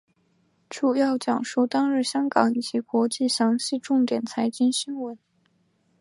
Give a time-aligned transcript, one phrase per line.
[0.67, 5.15] 主要讲述当日香港以及国际详细重点财经新闻。